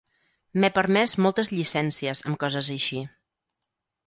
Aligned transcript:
M'he 0.61 0.71
permès 0.77 1.13
moltes 1.25 1.51
llicències 1.57 2.25
amb 2.31 2.41
coses 2.45 2.71
així. 2.79 3.05